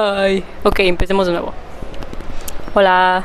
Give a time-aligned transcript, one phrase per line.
[0.00, 1.52] Ay, ok, empecemos de nuevo.
[2.72, 3.24] Hola.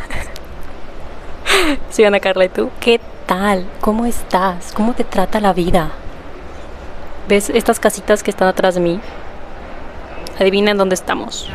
[1.92, 2.72] Soy Ana Carla, ¿y tú?
[2.80, 3.68] ¿Qué tal?
[3.80, 4.74] ¿Cómo estás?
[4.74, 5.92] ¿Cómo te trata la vida?
[7.30, 9.00] ¿Ves estas casitas que están atrás de mí?
[10.40, 11.48] Adivina en dónde estamos.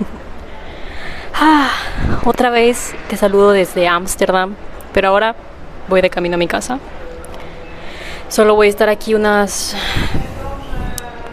[1.34, 1.68] ah,
[2.24, 4.54] otra vez te saludo desde Ámsterdam,
[4.94, 5.34] pero ahora
[5.90, 6.78] voy de camino a mi casa.
[8.30, 9.76] Solo voy a estar aquí unas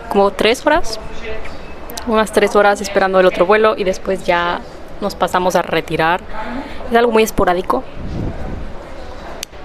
[0.10, 1.00] como tres horas
[2.10, 4.62] unas tres horas esperando el otro vuelo y después ya
[5.00, 6.22] nos pasamos a retirar.
[6.90, 7.84] Es algo muy esporádico.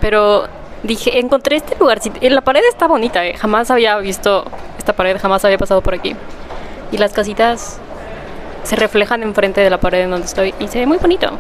[0.01, 0.45] Pero
[0.83, 2.01] dije, encontré este lugar.
[2.21, 3.35] La pared está bonita, ¿eh?
[3.37, 4.45] jamás había visto
[4.79, 6.15] esta pared, jamás había pasado por aquí.
[6.93, 7.79] Y las casitas
[8.63, 11.31] se reflejan enfrente de la pared en donde estoy y se ve muy bonito.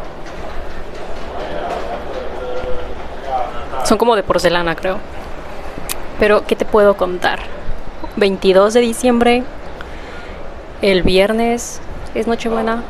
[3.84, 4.98] Son como de porcelana, creo.
[6.18, 7.40] Pero, ¿qué te puedo contar?
[8.16, 9.42] 22 de diciembre,
[10.90, 11.80] el viernes
[12.14, 12.82] es Nochebuena.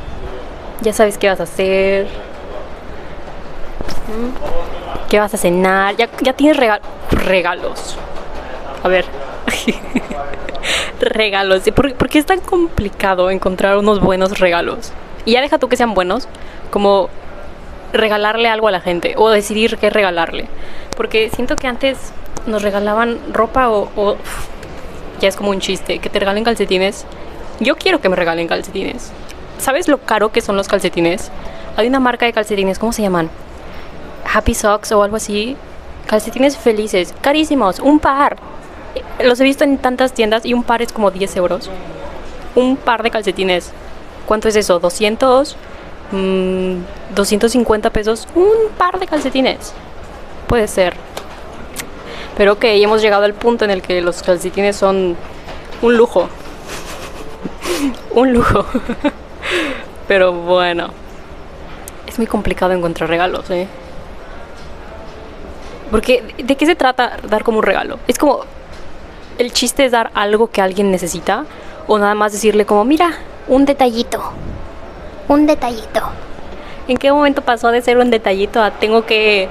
[0.80, 2.08] Ya sabes qué vas a hacer.
[5.08, 5.94] ¿Qué vas a cenar?
[5.96, 6.56] Ya, tienes
[7.10, 7.96] regalos.
[8.82, 9.04] A ver.
[11.00, 11.62] regalos.
[11.72, 14.92] ¿Por, ¿Por qué es tan complicado encontrar unos buenos regalos?
[15.24, 16.26] Y ya deja tú que sean buenos,
[16.72, 17.08] como
[17.92, 20.48] regalarle algo a la gente o decidir qué regalarle.
[20.96, 22.12] Porque siento que antes
[22.46, 24.16] nos regalaban ropa o, o
[25.20, 27.06] ya es como un chiste, que te regalen calcetines
[27.60, 29.10] yo quiero que me regalen calcetines.
[29.58, 31.30] ¿Sabes lo caro que son los calcetines?
[31.76, 33.30] Hay una marca de calcetines, ¿cómo se llaman?
[34.32, 35.56] Happy Socks o algo así.
[36.06, 38.36] Calcetines felices, carísimos, un par.
[39.22, 41.70] Los he visto en tantas tiendas y un par es como 10 euros.
[42.54, 43.72] Un par de calcetines.
[44.26, 44.80] ¿Cuánto es eso?
[44.80, 45.54] ¿200?
[47.14, 48.28] 250 mm, pesos.
[48.34, 49.72] Un par de calcetines.
[50.46, 50.94] Puede ser.
[52.36, 55.16] Pero ok, hemos llegado al punto en el que los calcetines son
[55.82, 56.28] un lujo.
[58.14, 58.64] un lujo.
[60.08, 60.88] Pero bueno,
[62.06, 63.66] es muy complicado encontrar regalos, ¿eh?
[65.90, 67.98] Porque, ¿de qué se trata dar como un regalo?
[68.08, 68.40] Es como,
[69.38, 71.44] el chiste es dar algo que alguien necesita
[71.86, 74.22] o nada más decirle como, mira, un detallito,
[75.28, 76.02] un detallito.
[76.88, 79.48] ¿En qué momento pasó de ser un detallito a tengo que,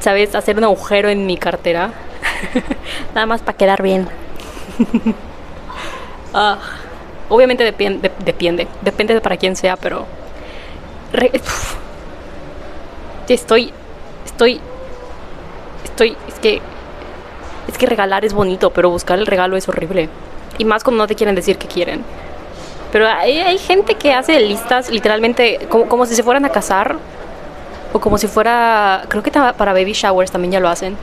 [0.00, 1.92] sabes, hacer un agujero en mi cartera?
[3.14, 4.08] nada más para quedar bien.
[6.34, 6.58] ah.
[7.28, 10.06] Obviamente depende, depende, depende de para quién sea, pero
[13.28, 13.72] estoy,
[14.24, 14.60] estoy,
[15.84, 16.60] estoy, es que,
[17.68, 20.08] es que regalar es bonito, pero buscar el regalo es horrible.
[20.58, 22.04] Y más cuando no te quieren decir que quieren.
[22.92, 26.96] Pero hay, gente que hace listas literalmente como, como si se fueran a casar.
[27.92, 30.96] O como si fuera, creo que para baby showers también ya lo hacen.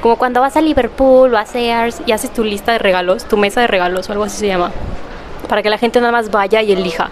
[0.00, 3.36] Como cuando vas a Liverpool o a Sears y haces tu lista de regalos, tu
[3.36, 4.70] mesa de regalos o algo así se llama
[5.50, 7.10] para que la gente nada más vaya y elija.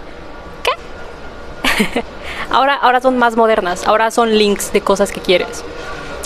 [0.63, 2.05] ¿Qué?
[2.53, 5.65] ahora, ahora son más modernas, ahora son links de cosas que quieres.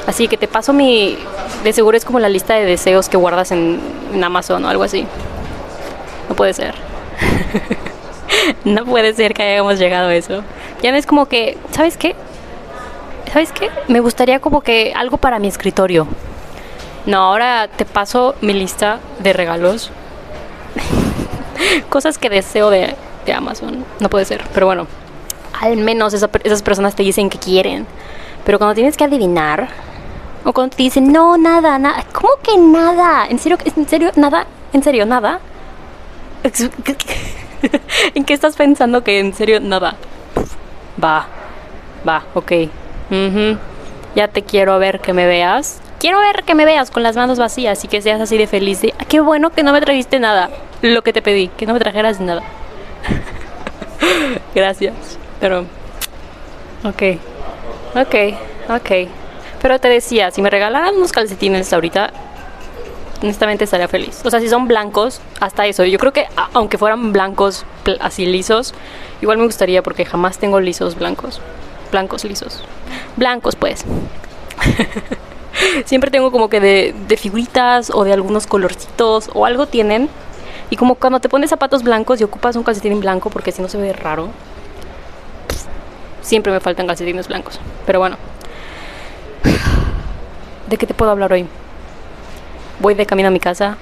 [0.06, 1.16] Así que te paso mi...
[1.64, 3.80] De seguro es como la lista de deseos que guardas en,
[4.22, 5.06] Amazon o algo así.
[6.28, 6.74] No puede ser.
[8.66, 10.42] no puede ser que hayamos llegado a eso.
[10.82, 12.14] Ya no es como que, ¿sabes qué?
[13.32, 13.70] ¿Sabes qué?
[13.88, 16.06] Me gustaría como que algo para mi escritorio.
[17.06, 19.90] No, ahora te paso mi lista de regalos
[21.88, 22.94] cosas que deseo de,
[23.34, 23.84] Amazon.
[24.00, 24.86] No puede ser, pero bueno,
[25.60, 27.86] al menos esas personas te dicen que quieren.
[28.44, 29.68] Pero cuando tienes que adivinar,
[30.44, 33.26] o cuando te dicen, no, nada, nada, ¿cómo que nada?
[33.28, 33.58] ¿En serio?
[33.76, 34.10] ¿En serio?
[34.16, 34.46] ¿Nada?
[34.72, 35.06] ¿En serio?
[35.06, 35.40] ¿Nada?
[38.14, 39.94] ¿En qué estás pensando que en serio nada?
[41.02, 41.26] Va,
[42.06, 42.52] va, ok.
[44.14, 45.81] Ya te quiero ver que me veas.
[46.02, 48.80] Quiero ver que me veas con las manos vacías y que seas así de feliz.
[48.98, 50.50] Ah, qué bueno que no me trajiste nada
[50.82, 52.42] lo que te pedí, que no me trajeras nada.
[54.56, 55.16] Gracias.
[55.38, 55.60] Pero,
[56.82, 57.02] ok,
[57.94, 58.14] ok,
[58.68, 58.90] ok.
[59.62, 62.12] Pero te decía, si me regalaran unos calcetines ahorita,
[63.22, 64.22] honestamente estaría feliz.
[64.24, 65.84] O sea, si son blancos, hasta eso.
[65.84, 67.64] Yo creo que aunque fueran blancos
[68.00, 68.74] así lisos,
[69.20, 71.40] igual me gustaría porque jamás tengo lisos blancos.
[71.92, 72.64] Blancos lisos.
[73.14, 73.84] Blancos, pues.
[75.84, 80.08] Siempre tengo como que de, de figuritas o de algunos colorcitos o algo tienen
[80.72, 83.68] y como cuando te pones zapatos blancos y ocupas un calcetín blanco porque si no
[83.68, 84.30] se ve raro,
[86.22, 87.60] siempre me faltan calcetines blancos.
[87.84, 88.16] Pero bueno,
[90.66, 91.46] ¿de qué te puedo hablar hoy?
[92.80, 93.76] Voy de camino a mi casa.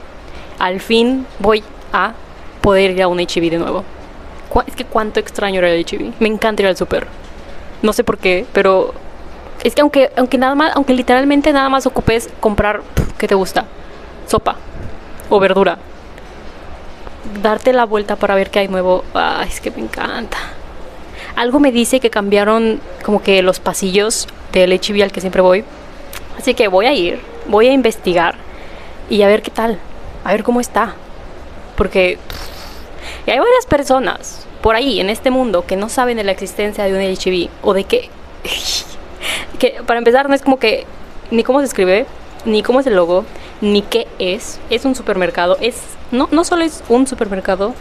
[0.59, 1.63] Al fin voy
[1.93, 2.13] a
[2.61, 3.85] poder ir a un HB de nuevo.
[4.67, 6.15] Es que cuánto extraño era el HB.
[6.19, 7.07] Me encanta ir al super.
[7.83, 8.93] No sé por qué, pero
[9.65, 12.83] es que aunque, aunque nada más, aunque literalmente nada más ocupes comprar,
[13.19, 13.65] ¿qué te gusta?
[14.27, 14.57] Sopa
[15.29, 15.79] o verdura
[17.43, 19.05] darte la vuelta para ver qué hay nuevo.
[19.15, 20.39] Ay, es que me encanta.
[21.37, 25.65] Algo me dice que cambiaron como que los pasillos del HIV al que siempre voy.
[26.39, 28.37] Así que voy a ir, voy a investigar
[29.09, 29.79] y a ver qué tal,
[30.25, 30.95] a ver cómo está.
[31.77, 32.19] Porque
[33.27, 36.85] y hay varias personas por ahí en este mundo que no saben de la existencia
[36.85, 38.11] de un HIV o de que,
[39.59, 40.87] que para empezar no es como que
[41.31, 42.07] ni cómo se escribe,
[42.45, 43.25] ni cómo es el logo,
[43.61, 44.59] ni qué es.
[44.71, 45.77] Es un supermercado, es
[46.11, 47.75] no no solo es un supermercado,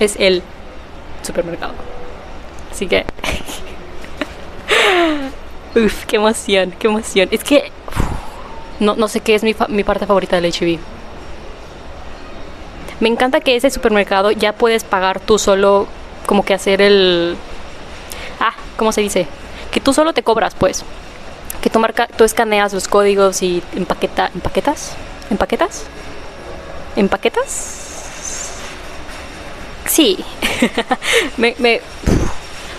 [0.00, 0.42] es el
[1.22, 1.72] supermercado.
[2.70, 3.04] Así que
[5.76, 7.28] Uf, qué emoción, qué emoción.
[7.32, 7.70] Es que
[8.80, 10.78] no, no sé qué es mi, fa- mi parte favorita del HIV.
[13.00, 15.86] Me encanta que ese supermercado ya puedes pagar tú solo,
[16.26, 17.36] como que hacer el...
[18.38, 19.26] Ah, ¿cómo se dice?
[19.74, 20.84] Que tú solo te cobras, pues.
[21.60, 24.92] Que tú, marca, tú escaneas los códigos y empaqueta, empaquetas.
[25.30, 25.84] ¿Empaquetas?
[26.94, 27.80] ¿Empaquetas?
[29.86, 30.24] Sí.
[31.36, 31.54] me,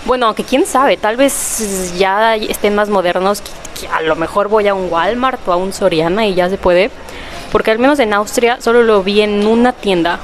[0.06, 3.42] bueno, aunque quién sabe, tal vez ya estén más modernos.
[3.92, 6.90] A lo mejor voy a un Walmart o a un Soriana y ya se puede.
[7.52, 10.18] Porque al menos en Austria solo lo vi en una tienda.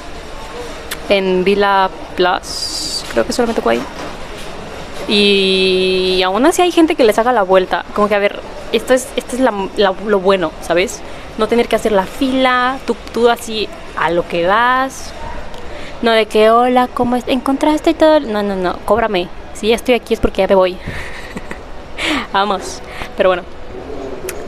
[1.08, 3.04] En Villa Plus.
[3.12, 3.82] Creo que solamente fue ahí.
[5.08, 7.84] Y aún así hay gente que les haga la vuelta.
[7.94, 8.40] Como que, a ver,
[8.72, 11.00] esto es, esto es lo bueno, ¿sabes?
[11.38, 15.12] No tener que hacer la fila, tú, tú así a lo que das.
[16.02, 17.24] No de que, hola, ¿cómo es?
[17.26, 18.20] ¿Encontraste todo?
[18.20, 19.28] No, no, no, cóbrame.
[19.54, 20.76] Si ya estoy aquí es porque ya me voy.
[22.32, 22.80] Vamos.
[23.16, 23.42] Pero bueno.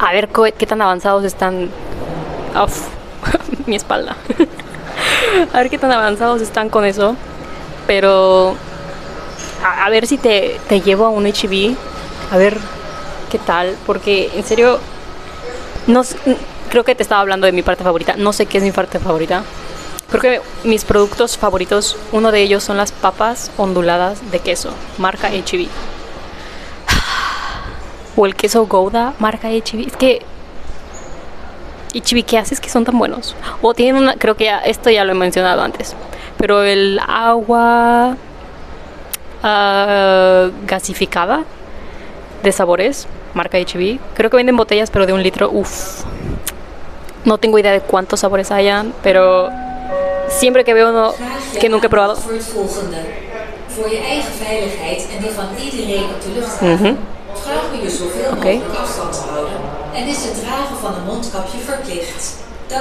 [0.01, 1.71] A ver qué tan avanzados están.
[2.61, 2.89] Uf,
[3.67, 4.17] mi espalda.
[5.53, 7.17] a ver qué tan avanzados están con eso.
[7.87, 8.57] Pero
[9.65, 11.77] a, ver si te, te llevo a un HIV.
[12.31, 12.59] A ver
[13.31, 13.77] qué tal.
[13.87, 14.79] Porque en serio,
[15.87, 16.03] no,
[16.69, 18.15] creo que te estaba hablando de mi parte favorita.
[18.17, 19.43] No sé qué es mi parte favorita.
[20.11, 25.31] Creo que mis productos favoritos, uno de ellos son las papas onduladas de queso, marca
[25.31, 25.69] HIV.
[28.17, 29.89] O el queso Gouda, marca HIV.
[29.89, 30.23] Es que
[31.95, 33.35] HIV, ¿qué haces que son tan buenos?
[33.61, 35.97] O tienen una, creo que ya, esto ya lo he mencionado antes,
[36.39, 38.17] pero el agua
[39.45, 41.45] ah, gasificada
[42.43, 43.99] de sabores, marca HB.
[44.15, 45.51] Creo que venden botellas, pero de un litro.
[45.53, 46.05] Uff.
[47.25, 49.51] No tengo idea de cuántos sabores hayan, pero
[50.29, 51.13] siempre que veo uno
[51.61, 52.17] que nunca he probado.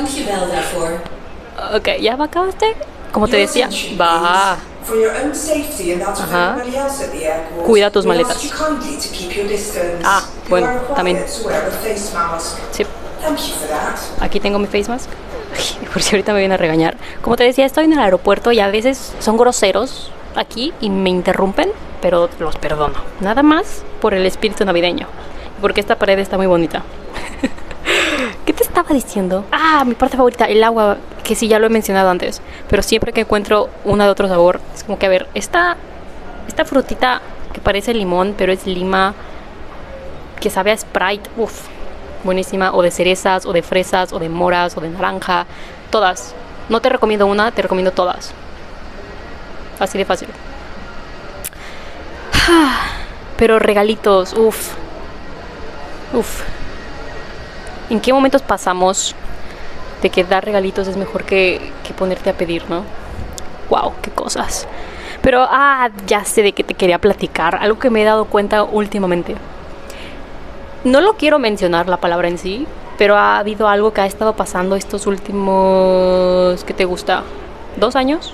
[0.08, 1.02] Je wel daarvoor.
[1.76, 2.76] Ok, ¿ya acabaste?
[3.14, 3.70] Como te decía,
[4.00, 4.58] va.
[6.24, 6.58] Ajá.
[7.66, 8.38] Cuida tus maletas.
[10.04, 11.24] Ah, bueno, también.
[12.72, 12.86] Sí,
[14.20, 15.10] aquí tengo mi face mask.
[15.94, 16.98] Por si ahorita me viene a regañar.
[17.22, 21.12] Como te decía, estoy en el aeropuerto y a veces son groseros aquí y me
[21.12, 21.70] interrumpen,
[22.02, 22.96] pero los perdono.
[23.20, 25.08] Nada más por el espíritu navideño.
[25.62, 26.82] Porque esta pared está muy bonita.
[28.46, 29.46] ¿Qué te estaba diciendo?
[29.52, 32.42] Ah, mi parte favorita, el agua, que sí, ya lo he mencionado antes.
[32.70, 35.78] Pero siempre que encuentro una de otro sabor, es como que, a ver, esta,
[36.48, 37.22] esta frutita
[37.54, 39.14] que parece limón, pero es lima,
[40.40, 41.68] que sabe a Sprite, uff,
[42.24, 45.46] buenísima, o de cerezas, o de fresas, o de moras, o de naranja,
[45.90, 46.36] todas.
[46.70, 48.32] No te recomiendo una, te recomiendo todas.
[49.80, 50.30] Así de fácil.
[53.38, 54.74] Pero regalitos, uff.
[56.14, 56.44] Uff.
[57.90, 59.16] ¿En qué momentos pasamos
[60.04, 62.84] de que dar regalitos es mejor que, que ponerte a pedir, no?
[63.70, 64.68] Wow, qué cosas.
[65.22, 67.56] Pero, ah, ya sé de qué te quería platicar.
[67.56, 69.36] Algo que me he dado cuenta últimamente.
[70.84, 72.68] No lo quiero mencionar la palabra en sí,
[72.98, 77.24] pero ha habido algo que ha estado pasando estos últimos, ¿qué te gusta?
[77.78, 78.34] ¿Dos años?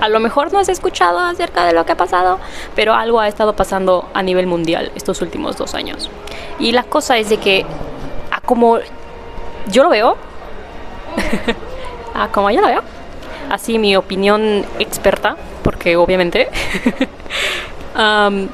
[0.00, 2.38] A lo mejor no has escuchado acerca de lo que ha pasado,
[2.76, 6.10] pero algo ha estado pasando a nivel mundial estos últimos dos años.
[6.60, 7.66] Y la cosa es de que,
[8.30, 8.78] a como
[9.68, 10.16] yo lo veo,
[12.14, 12.82] a como yo lo veo,
[13.50, 16.48] así mi opinión experta, porque obviamente,
[17.94, 18.48] am,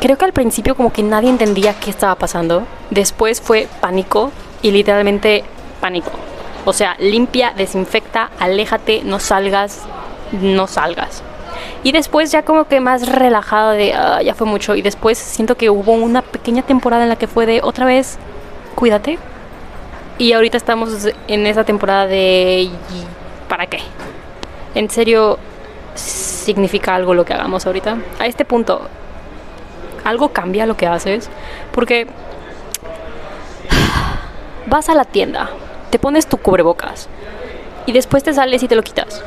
[0.00, 2.64] creo que al principio como que nadie entendía qué estaba pasando.
[2.90, 5.44] Después fue pánico y literalmente
[5.80, 6.10] pánico.
[6.64, 9.82] O sea, limpia, desinfecta, aléjate, no salgas,
[10.32, 11.22] no salgas.
[11.82, 14.74] Y después ya como que más relajado de, "Ah, ya fue mucho.
[14.74, 18.18] Y después siento que hubo una pequeña temporada en la que fue de, otra vez,
[18.74, 19.18] cuídate.
[20.20, 22.68] Y ahorita estamos en esa temporada de
[23.48, 23.78] ¿para qué?
[24.74, 25.38] En serio,
[25.94, 27.96] significa algo lo que hagamos ahorita.
[28.18, 28.82] A este punto,
[30.04, 31.30] algo cambia lo que haces,
[31.72, 32.06] porque
[34.66, 35.48] vas a la tienda,
[35.88, 37.08] te pones tu cubrebocas
[37.86, 39.24] y después te sales y te lo quitas.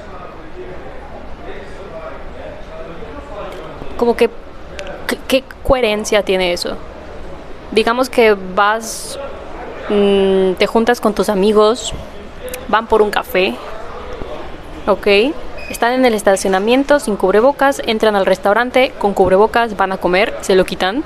[3.97, 4.29] Como que,
[5.27, 6.77] ¿qué coherencia tiene eso?
[7.71, 9.17] Digamos que vas
[9.90, 11.94] mm, te juntas con tus amigos,
[12.68, 13.56] van por un café,
[14.88, 15.08] ¿ok?
[15.70, 20.56] Están en el estacionamiento sin cubrebocas, entran al restaurante con cubrebocas, van a comer, se
[20.56, 21.04] lo quitan,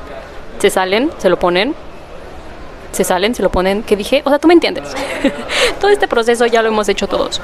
[0.60, 1.76] se salen, se lo ponen,
[2.98, 3.84] se salen, se lo ponen.
[3.84, 4.24] ¿Qué dije?
[4.26, 4.92] O sea, tú me entiendes.
[5.80, 7.40] Todo este proceso ya lo hemos hecho todos.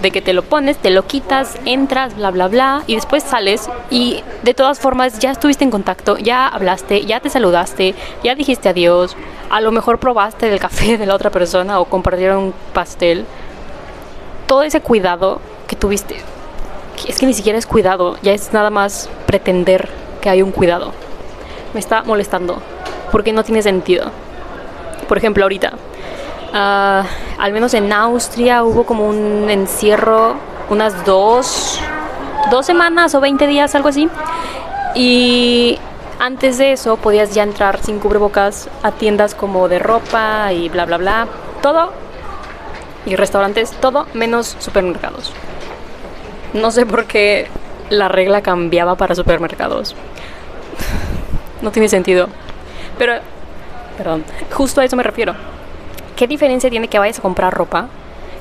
[0.00, 3.68] De que te lo pones, te lo quitas, entras, bla, bla, bla, y después sales
[3.90, 8.68] y de todas formas ya estuviste en contacto, ya hablaste, ya te saludaste, ya dijiste
[8.68, 9.16] adiós,
[9.50, 13.24] a lo mejor probaste del café de la otra persona o compartieron un pastel.
[14.46, 16.16] Todo ese cuidado que tuviste,
[17.08, 19.88] es que ni siquiera es cuidado, ya es nada más pretender
[20.20, 20.92] que hay un cuidado.
[21.74, 22.62] Me está molestando
[23.10, 24.12] porque no tiene sentido.
[25.08, 25.72] Por ejemplo, ahorita,
[26.52, 27.04] ah,
[27.38, 30.36] al menos en Austria hubo como un encierro,
[30.68, 31.80] unas dos,
[32.50, 34.08] dos semanas o 20 días, algo así.
[34.94, 35.78] Y
[36.18, 40.86] antes de eso podías ya entrar sin cubrebocas a tiendas como de ropa y bla,
[40.86, 41.28] bla, bla.
[41.62, 41.92] Todo.
[43.04, 45.32] Y restaurantes, todo menos supermercados.
[46.54, 47.48] No sé por qué
[47.90, 49.94] la regla cambiaba para supermercados.
[51.62, 52.28] No tiene sentido.
[52.98, 53.14] Pero,
[53.96, 55.34] perdón, justo a eso me refiero.
[56.16, 57.88] ¿Qué diferencia tiene que vayas a comprar ropa,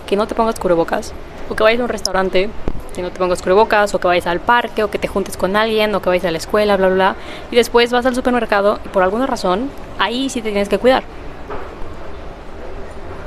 [0.05, 1.13] que no te pongas cubrebocas,
[1.49, 2.49] o que vayas a un restaurante,
[2.93, 5.55] que no te pongas cubrebocas, o que vayas al parque, o que te juntes con
[5.55, 7.15] alguien, o que vayas a la escuela, bla, bla, bla,
[7.51, 9.69] y después vas al supermercado y por alguna razón,
[9.99, 11.03] ahí sí te tienes que cuidar?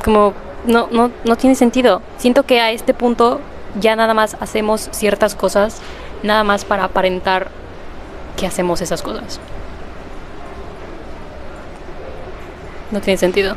[0.04, 0.32] Como,
[0.64, 2.00] no, no, no tiene sentido.
[2.16, 3.40] Siento que a este punto
[3.78, 5.80] ya nada más hacemos ciertas cosas,
[6.23, 7.49] nada más para aparentar
[8.37, 9.40] que hacemos esas cosas.
[12.90, 13.57] No tiene sentido.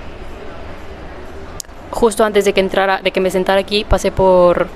[1.92, 4.68] Justo antes de que entrara, de que me sentara aquí, pasé por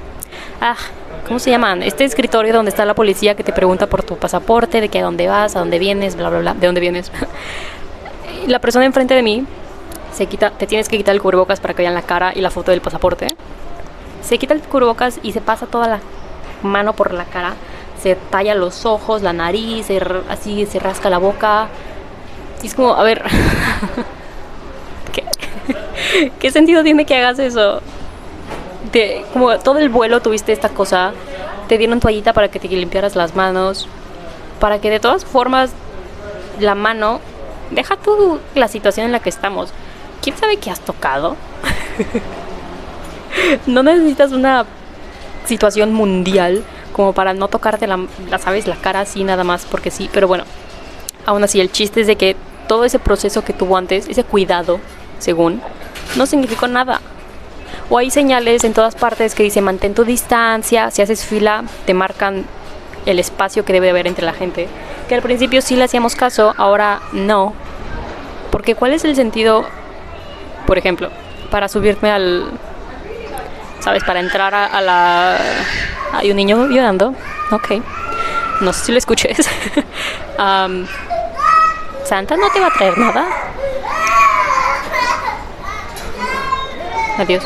[0.62, 0.76] ah,
[1.28, 1.84] ¿cómo se llaman?
[1.84, 5.04] Este escritorio donde está la policía que te pregunta por tu pasaporte, de que a
[5.04, 7.12] dónde vas, a dónde vienes, bla bla bla, de dónde vienes.
[8.48, 9.46] la persona enfrente de mí
[10.14, 12.50] se quita, te tienes que quitar el cubrebocas para que vean la cara y la
[12.50, 13.28] foto del pasaporte.
[14.22, 16.00] Se quita el cubrebocas y se pasa toda la
[16.64, 17.54] mano por la cara,
[18.02, 19.88] se talla los ojos, la nariz,
[20.30, 21.68] así se rasca la boca.
[22.64, 23.24] Es como, a ver,
[25.68, 27.82] ¿qué, ¿qué sentido tiene que hagas eso?
[28.92, 31.14] Te- como todo el vuelo tuviste esta cosa,
[31.68, 33.88] te dieron toallita para que te limpiaras las manos,
[34.60, 35.72] para que de todas formas
[36.60, 37.20] la mano,
[37.72, 39.72] deja tú la situación en la que estamos.
[40.22, 41.36] ¿Quién sabe qué has tocado?
[43.68, 44.66] no necesitas una
[45.46, 49.92] situación mundial como para no tocarte la, la, sabes, la cara así nada más porque
[49.92, 50.46] sí, pero bueno,
[51.26, 52.36] aún así el chiste es de que
[52.68, 54.80] todo ese proceso que tuvo antes, ese cuidado,
[55.20, 55.62] según,
[56.16, 57.02] no significó nada.
[57.90, 61.94] O hay señales en todas partes que dice mantén tu distancia, si haces fila te
[61.94, 62.46] marcan
[63.06, 64.68] el espacio que debe haber entre la gente.
[65.08, 67.54] Que al principio sí le hacíamos caso, ahora no.
[68.52, 69.66] Porque ¿cuál es el sentido,
[70.66, 71.10] por ejemplo,
[71.52, 72.46] para subirme al,
[73.80, 75.38] sabes, para entrar a, la...
[76.14, 77.14] Hay un niño llorando,
[77.52, 77.82] ok.
[78.62, 79.38] No sé si lo escuches.
[80.38, 80.88] Am,
[82.06, 83.26] Santa no te va a traer nada.
[87.18, 87.44] Adiós.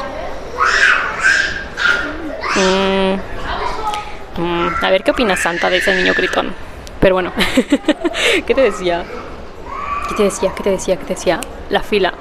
[2.56, 3.13] Mm,
[4.42, 6.54] mm, a ver qué opina Santa de ese niño gritón.
[7.00, 7.32] Pero bueno,
[8.48, 9.06] ¿qué te decía?
[10.10, 10.51] ¿Qué te decía?
[10.54, 10.98] ¿Qué te decía?
[10.98, 11.39] ¿Qué te decía?
[11.70, 12.13] La fila.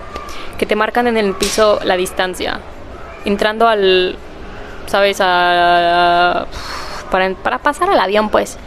[0.59, 2.61] Que te marcan en el piso la distancia.
[3.25, 4.17] Entrando al.
[4.87, 5.19] ¿Sabes?
[5.21, 6.47] A,
[7.11, 8.59] para, para pasar al avión, pues.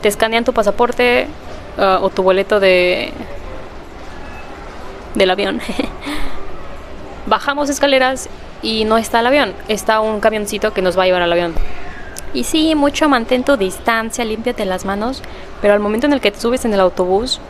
[0.00, 1.26] Te escanean tu pasaporte
[1.78, 3.12] uh, o tu boleto de.
[5.14, 5.60] del avión.
[7.26, 8.28] Bajamos escaleras
[8.62, 9.54] y no está el avión.
[9.68, 11.54] Está un camioncito que nos va a llevar al avión.
[12.34, 15.22] Y sí, mucho mantén tu distancia, límpiate las manos.
[15.60, 17.40] Pero al momento en el que subes en el autobús,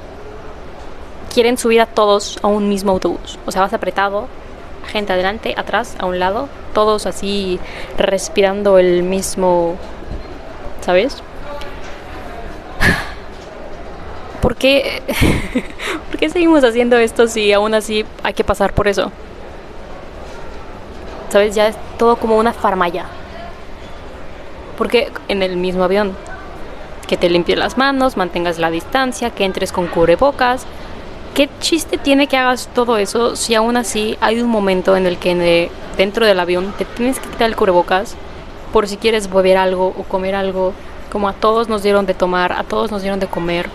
[1.32, 3.38] quieren subir a todos a un mismo autobús.
[3.46, 4.28] O sea, vas apretado,
[4.86, 7.58] gente adelante, atrás, a un lado, todos así
[7.98, 9.76] respirando el mismo,
[10.80, 11.22] ¿sabes?
[14.46, 15.02] ¿Por qué,
[16.08, 19.10] ¿Por qué seguimos haciendo esto si aún así hay que pasar por eso?
[21.30, 21.56] ¿Sabes?
[21.56, 23.06] Ya es todo como una farmaya.
[24.78, 26.12] Porque en el mismo avión,
[27.08, 30.64] que te limpies las manos, mantengas la distancia, que entres con cubrebocas.
[31.34, 35.18] ¿Qué chiste tiene que hagas todo eso si aún así hay un momento en el
[35.18, 38.14] que dentro del avión te tienes que quitar el cubrebocas
[38.72, 40.72] por si quieres beber algo o comer algo?
[41.10, 43.68] Como a todos nos dieron de tomar, a todos nos dieron de comer.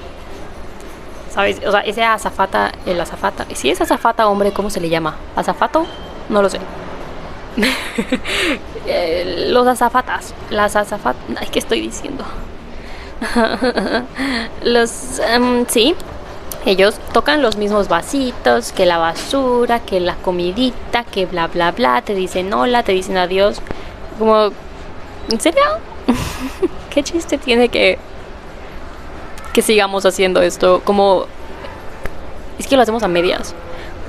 [1.33, 1.61] ¿Sabes?
[1.65, 3.45] O sea, ese azafata, el azafata.
[3.53, 5.15] Si es azafata, hombre, ¿cómo se le llama?
[5.35, 5.85] ¿Azafato?
[6.29, 6.59] No lo sé.
[8.87, 10.33] Eh, los azafatas.
[10.49, 11.21] Las azafatas.
[11.39, 12.23] Ay, ¿qué estoy diciendo?
[14.63, 15.95] los, em, sí,
[16.65, 22.01] ellos tocan los mismos vasitos, que la basura, que la comidita, que bla, bla, bla,
[22.01, 23.61] te dicen hola, te dicen adiós.
[24.17, 24.49] Como,
[25.29, 25.61] ¿en serio?
[26.89, 27.99] ¿Qué chiste tiene que,
[29.53, 30.81] que sigamos haciendo esto?
[30.83, 31.25] Como,
[32.59, 33.53] es que lo hacemos a medias.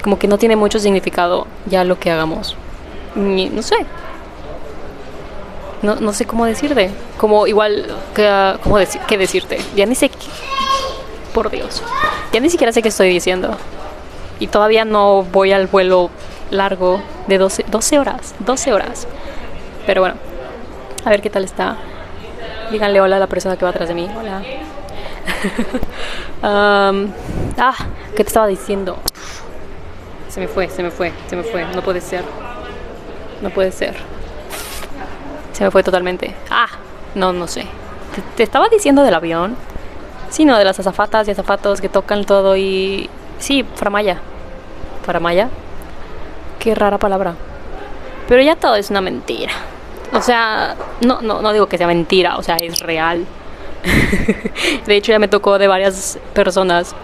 [0.02, 2.56] Como que no tiene mucho significado ya lo que hagamos.
[3.14, 3.76] Ni- no sé.
[5.82, 6.90] No, no sé cómo decirte.
[7.18, 8.76] Como igual, que, ¿cómo
[9.08, 9.58] qué decirte?
[9.74, 10.16] Ya ni sé qué-
[11.34, 11.82] por Dios.
[12.32, 13.56] Ya ni siquiera sé qué estoy diciendo.
[14.38, 16.10] Y todavía no voy al vuelo
[16.50, 18.34] largo de 12, 12 horas.
[18.40, 19.06] 12 horas.
[19.86, 20.16] Pero bueno,
[21.04, 21.76] a ver qué tal está.
[22.70, 24.08] Díganle hola a la persona que va atrás de mí.
[24.18, 24.42] Hola.
[26.44, 27.74] Ah,
[28.16, 28.98] ¿qué te estaba diciendo?
[30.28, 31.64] Se me fue, se me fue, se me fue.
[31.66, 32.24] No puede ser.
[33.40, 33.94] No puede ser.
[35.52, 36.34] Se me fue totalmente.
[36.50, 36.68] Ah,
[37.14, 37.66] no, no sé.
[38.14, 39.56] Te, te estaba diciendo del avión.
[40.30, 43.08] Sí, no, de las azafatas y azafatos que tocan todo y...
[43.38, 44.18] Sí, faramaya.
[45.04, 45.48] ¿Faramaya?
[46.58, 47.34] Qué rara palabra.
[48.28, 49.52] Pero ya todo es una mentira.
[50.14, 53.26] O sea, no, no, no digo que sea mentira, o sea, es real.
[54.86, 56.94] de hecho, ya me tocó de varias personas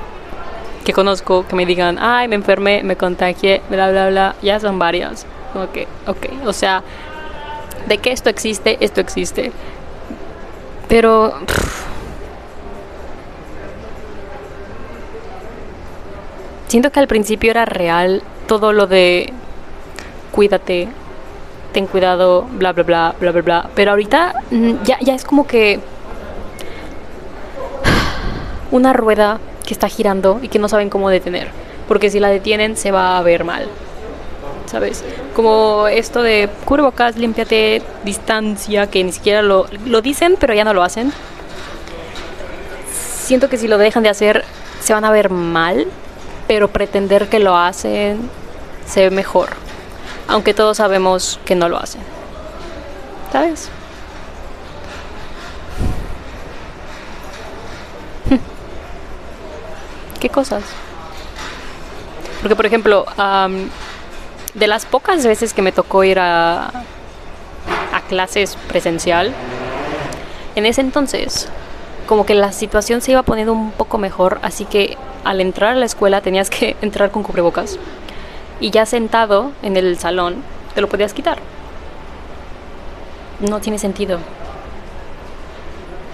[0.85, 4.37] que conozco que me digan, ay, me enfermé, me contagié, bla, bla, bla.
[4.43, 5.27] Ya son varias.
[5.73, 6.83] Que, ok, o sea,
[7.87, 9.53] de que esto existe, esto existe.
[10.89, 11.35] Pero...
[16.69, 19.33] siento que al principio era real todo lo de
[20.33, 20.89] cuídate,
[21.73, 23.71] ten cuidado, bla, bla, bla, bla, bla, bla.
[23.75, 25.81] Pero ahorita mm, ya, ya es como que
[28.71, 31.49] una rueda que está girando y que no saben cómo detener.
[31.87, 33.69] Porque si la detienen se va a ver mal.
[34.67, 35.03] ¿Sabes?
[35.35, 40.75] Como esto de cubrebocas, límpiate, distancia, que ni siquiera lo, lo dicen, pero ya no
[40.75, 41.13] lo hacen.
[42.93, 44.45] Siento que si lo dejan de hacer,
[44.81, 45.87] se van a ver mal,
[46.47, 48.29] pero pretender que lo hacen
[48.87, 49.51] se ve mejor.
[50.29, 52.03] Aunque todos sabemos que no lo hacen.
[53.33, 53.71] ¿Sabes?
[60.21, 60.65] ¿Qué cosas?
[62.41, 63.69] Porque, por ejemplo, am,
[64.55, 66.69] de las pocas veces que me tocó ir a,
[67.93, 69.33] a clases presencial,
[70.57, 71.49] en ese entonces,
[72.07, 75.77] como que la situación se iba poniendo un poco mejor, así que al entrar a
[75.77, 77.79] la escuela tenías que entrar con cubrebocas.
[78.61, 80.43] Y ya sentado en el salón,
[80.75, 81.39] te lo podías quitar.
[83.39, 84.19] No tiene sentido.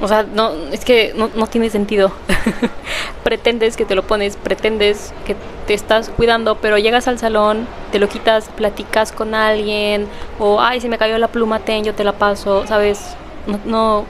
[0.03, 2.12] O sea, no, es que no, no tiene sentido.
[3.24, 5.34] pretendes que te lo pones, pretendes que
[5.66, 10.06] te estás cuidando, pero llegas al salón, te lo quitas, platicas con alguien,
[10.38, 13.16] o ay, se me cayó la pluma, ten, yo te la paso, ¿sabes?
[13.46, 14.04] No, no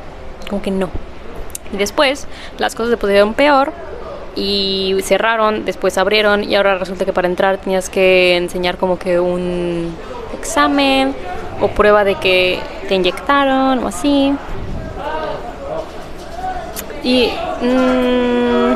[0.50, 0.90] como que no.
[1.72, 2.27] Y después
[2.59, 3.72] las cosas se pusieron peor
[4.37, 9.20] y cerraron, después abrieron y ahora resulta que para entrar tenías que enseñar como que
[9.20, 9.94] un
[10.37, 11.14] examen
[11.61, 14.35] o prueba de que te inyectaron o así.
[17.05, 17.29] Y
[17.61, 18.75] mm,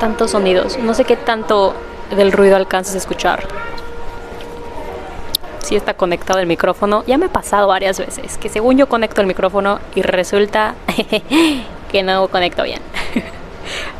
[0.00, 1.74] tantos sonidos, no sé qué tanto
[2.14, 3.46] del ruido alcanzas a escuchar.
[5.60, 9.20] Si está conectado el micrófono, ya me ha pasado varias veces que según yo conecto
[9.22, 10.74] el micrófono y resulta
[11.90, 12.80] que no conecto bien.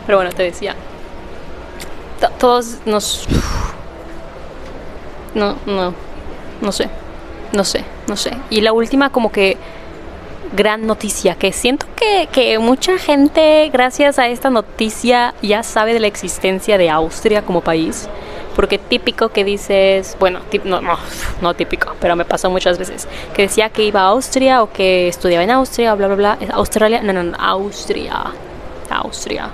[0.06, 0.74] Pero bueno, te decía,
[2.20, 3.26] to- todos nos
[5.34, 5.94] no, no,
[6.60, 6.90] no sé,
[7.52, 8.32] no sé, no sé.
[8.50, 9.56] Y la última como que
[10.54, 16.00] gran noticia, que siento que, que mucha gente gracias a esta noticia ya sabe de
[16.00, 18.08] la existencia de Austria como país.
[18.54, 20.96] Porque típico que dices, bueno, no, no,
[21.42, 25.08] no típico, pero me pasó muchas veces, que decía que iba a Austria o que
[25.08, 26.38] estudiaba en Austria, bla, bla, bla.
[26.40, 27.02] ¿Es Australia?
[27.02, 28.32] No, no, no, Austria.
[28.90, 29.50] Austria.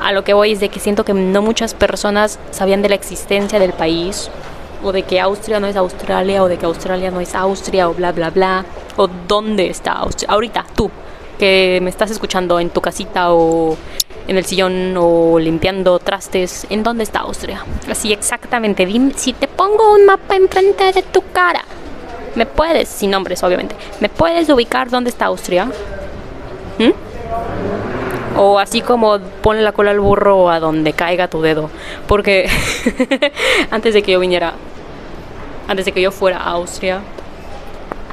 [0.00, 2.94] A lo que voy es de que siento que no muchas personas sabían de la
[2.94, 4.30] existencia del país,
[4.82, 7.94] o de que Austria no es Australia, o de que Australia no es Austria, o
[7.94, 8.64] bla, bla, bla,
[8.96, 10.30] o dónde está Austria.
[10.30, 10.90] Ahorita, tú,
[11.38, 13.76] que me estás escuchando en tu casita o
[14.28, 17.64] en el sillón o limpiando trastes, ¿en dónde está Austria?
[17.90, 21.64] Así exactamente, dime, si te pongo un mapa enfrente de tu cara,
[22.34, 25.66] ¿me puedes, sin nombres obviamente, ¿me puedes ubicar dónde está Austria?
[26.78, 26.92] ¿Mm?
[28.36, 31.70] O así como ponle la cola al burro a donde caiga tu dedo.
[32.06, 32.48] Porque
[33.70, 34.54] antes de que yo viniera,
[35.68, 37.00] antes de que yo fuera a Austria,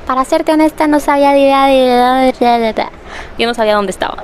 [0.10, 2.86] para serte honesta, no sabía de idea de...
[3.38, 4.24] Yo no sabía dónde estaba.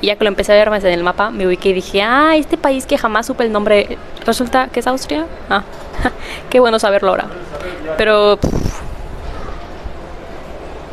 [0.00, 2.02] Y ya que lo empecé a ver más en el mapa, me ubiqué y dije,
[2.02, 5.26] ah, este país que jamás supe el nombre, resulta que es Austria.
[5.50, 5.64] Ah,
[6.50, 7.26] qué bueno saberlo ahora.
[7.96, 8.38] Pero...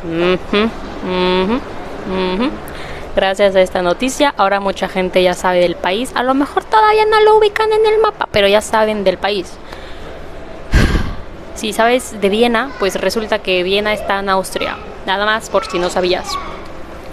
[0.04, 0.64] ujú,
[1.04, 1.54] ujú.
[1.54, 2.50] Ujú.
[3.16, 6.12] Gracias a esta noticia, ahora mucha gente ya sabe del país.
[6.16, 9.58] A lo mejor todavía no lo ubican en el mapa, pero ya saben del país.
[11.56, 14.76] Si sabes de Viena, pues resulta que Viena está en Austria.
[15.06, 16.30] Nada más por si no sabías.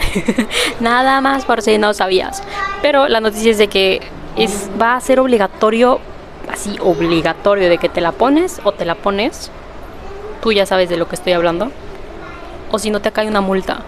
[0.80, 2.42] Nada más por si no sabías.
[2.82, 4.00] Pero la noticia es de que
[4.36, 6.00] es, va a ser obligatorio,
[6.50, 9.52] así obligatorio, de que te la pones o te la pones.
[10.42, 11.70] Tú ya sabes de lo que estoy hablando.
[12.72, 13.82] O si no te cae una multa.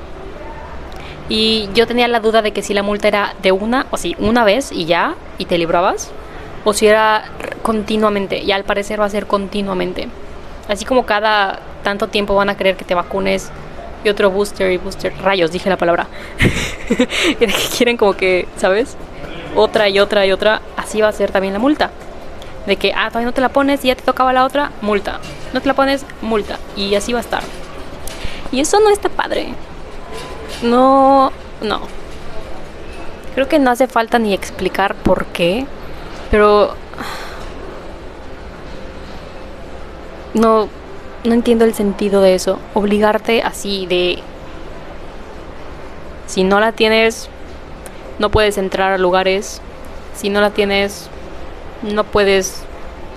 [1.28, 4.14] Y yo tenía la duda de que si la multa era de una, o si
[4.18, 6.10] una vez y ya, y te librabas,
[6.64, 7.24] o si era
[7.62, 10.08] continuamente, y al parecer va a ser continuamente.
[10.68, 13.50] Así como cada tanto tiempo van a querer que te vacunes
[14.04, 16.06] y otro booster y booster, rayos, dije la palabra.
[17.38, 18.96] Que quieren como que, ¿sabes?
[19.56, 21.90] Otra y otra y otra, así va a ser también la multa.
[22.66, 25.20] De que, ah, todavía no te la pones y ya te tocaba la otra, multa.
[25.54, 26.58] No te la pones, multa.
[26.76, 27.42] Y así va a estar.
[28.52, 29.54] Y eso no está padre.
[30.64, 31.81] No, no.
[33.35, 35.66] Creo que no hace falta ni explicar por qué,
[36.31, 36.74] pero
[40.33, 40.68] no,
[41.24, 42.59] no entiendo el sentido de eso.
[42.72, 44.20] Obligarte así de...
[46.27, 47.29] Si no la tienes,
[48.18, 49.61] no puedes entrar a lugares.
[50.16, 51.11] Si no la tienes,
[51.83, 52.62] no puedes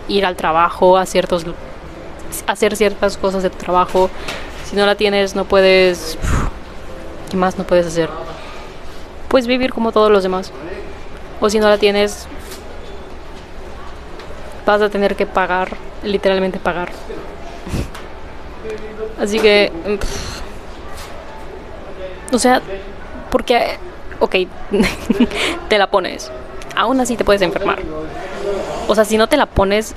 [0.09, 1.45] ir al trabajo, a ciertos,
[2.47, 4.09] hacer ciertas cosas de tu trabajo.
[4.65, 6.17] Si no la tienes, no puedes...
[7.29, 8.09] ¿Qué más no puedes hacer?
[9.27, 10.51] Puedes vivir como todos los demás.
[11.39, 12.27] O si no la tienes,
[14.65, 15.69] vas a tener que pagar,
[16.03, 16.89] literalmente pagar.
[19.19, 19.97] Así que, mm,
[22.35, 22.61] o sea,
[23.29, 23.77] porque,
[24.19, 24.35] ok,
[25.69, 26.31] te la pones,
[26.75, 27.79] aún así te puedes enfermar.
[28.87, 29.93] O sea, si no te la pones,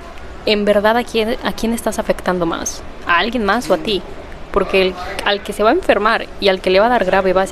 [0.47, 4.03] en verdad a quién, a quién estás afectando más, a alguien más o a ti.
[4.53, 7.05] Porque el- al que se va a enfermar y al que le va a dar
[7.05, 7.43] grave va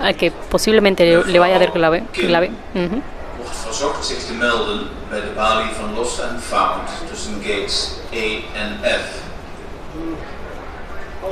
[0.00, 2.02] al que posiblemente le, vaya a dar grave.
[2.26, 2.50] grave.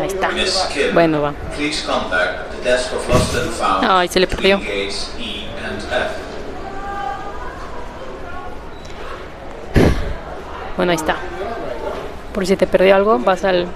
[0.00, 0.30] Ahí está.
[0.92, 1.32] Bueno, va.
[1.56, 1.84] please
[4.08, 4.60] se le perdió.
[10.76, 11.16] Bueno, ahí está.
[12.34, 13.66] Por si te perdió algo, vas al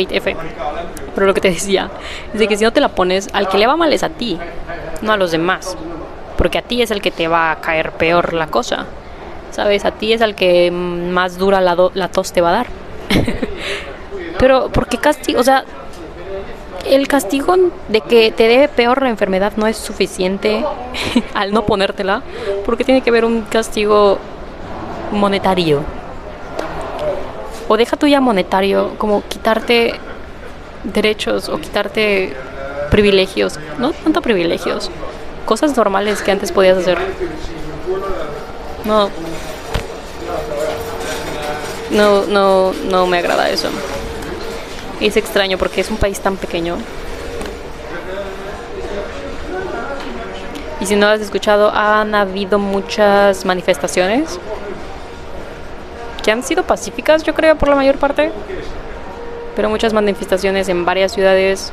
[0.00, 0.36] Gate F.
[1.14, 1.90] Pero lo que te decía
[2.32, 4.10] es de que si no te la pones, al que le va mal es a
[4.10, 4.38] ti,
[5.02, 5.76] no a los demás.
[6.36, 8.86] Porque a ti es el que te va a caer peor la cosa.
[9.50, 9.84] ¿Sabes?
[9.86, 12.66] A ti es al que más dura la, do- la tos te va a dar.
[14.38, 15.40] Pero, porque castigo?
[15.40, 15.64] O sea,
[16.86, 17.54] el castigo
[17.88, 20.62] de que te dé peor la enfermedad no es suficiente
[21.34, 22.22] al no ponértela.
[22.66, 24.18] Porque tiene que haber un castigo
[25.12, 25.82] monetario.
[27.68, 29.98] O deja tú ya monetario, como quitarte
[30.84, 32.34] derechos o quitarte
[32.90, 33.58] privilegios.
[33.78, 34.90] No tanto privilegios.
[35.44, 36.98] Cosas normales que antes podías hacer.
[38.84, 39.10] No.
[41.90, 43.68] No, no, no me agrada eso.
[45.00, 46.76] Es extraño porque es un país tan pequeño.
[50.80, 54.38] Y si no lo has escuchado, han habido muchas manifestaciones
[56.26, 58.32] que han sido pacíficas, yo creo, por la mayor parte.
[59.54, 61.72] Pero muchas manifestaciones en varias ciudades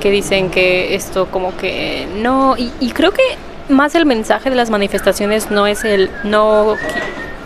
[0.00, 2.56] que dicen que esto como que no...
[2.58, 3.22] Y, y creo que
[3.68, 6.74] más el mensaje de las manifestaciones no es el no,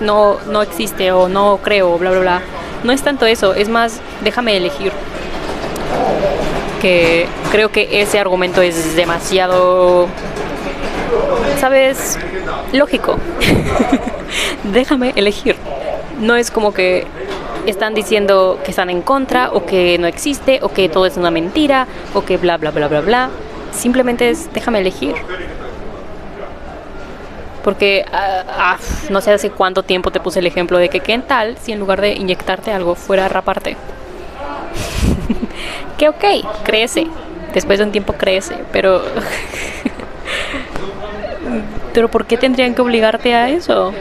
[0.01, 2.43] no, no existe o no creo, bla, bla, bla.
[2.83, 4.93] No es tanto eso, es más déjame elegir.
[6.81, 10.09] Que creo que ese argumento es demasiado,
[11.61, 12.19] ¿sabes?
[12.73, 13.19] Lógico.
[14.73, 15.57] déjame elegir.
[16.21, 17.07] No es como que
[17.67, 21.31] están diciendo que están en contra o que no existe o que todo es una
[21.31, 23.31] mentira o que bla bla bla bla bla.
[23.73, 25.15] Simplemente es déjame elegir.
[27.63, 28.77] Porque ah, ah,
[29.11, 31.79] no sé hace cuánto tiempo te puse el ejemplo de que qué tal si en
[31.79, 33.77] lugar de inyectarte algo fuera a raparte.
[35.99, 36.25] que ok,
[36.65, 37.07] crece.
[37.53, 39.03] Después de un tiempo crece, pero
[41.93, 43.93] pero ¿por qué tendrían que obligarte a eso?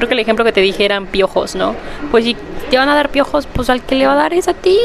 [0.00, 1.74] Creo que el ejemplo que te dije eran piojos, ¿no?
[2.10, 2.34] Pues si
[2.70, 4.78] te van a dar piojos, pues al que le va a dar es a ti.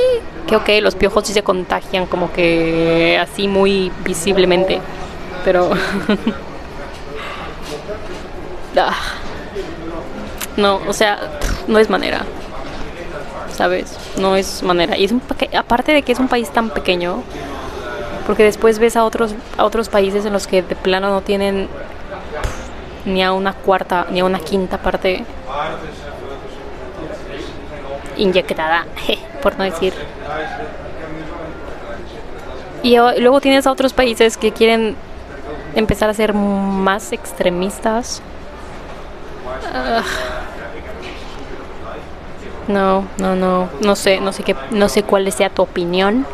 [0.46, 4.82] Que ok, los piojos sí se contagian como que así muy visiblemente.
[5.46, 5.72] Pero...
[8.78, 8.94] Ah.
[10.58, 11.18] no, o sea,
[11.70, 12.26] no es manera.
[13.56, 13.98] ¿Sabes?
[14.18, 14.98] No es manera.
[14.98, 15.22] Y es un
[15.58, 17.24] aparte de que es un país tan pequeño,
[18.28, 21.70] porque después ves a otros a otros países en los que de plano no tienen
[23.06, 25.24] ni a una cuarta ni a una quinta parte
[28.18, 28.86] inyectada,
[29.42, 29.94] por no decir
[32.84, 34.96] Y luego tienes a otros países que quieren
[35.74, 38.22] empezar a ser más extremistas.
[39.74, 40.04] Ah.
[42.68, 46.26] no, no, no, no sé, no sé qué, no sé cuál sea tu opinión.